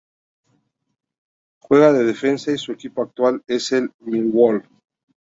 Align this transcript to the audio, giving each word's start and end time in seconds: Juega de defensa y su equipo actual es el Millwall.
Juega 1.61 1.93
de 1.93 2.03
defensa 2.03 2.51
y 2.51 2.57
su 2.57 2.71
equipo 2.71 3.03
actual 3.03 3.43
es 3.45 3.71
el 3.71 3.91
Millwall. 3.99 4.67